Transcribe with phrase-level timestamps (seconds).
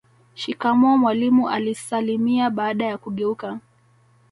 [0.35, 3.59] shikamoo mwalimu alisalimia baada ya kugeuka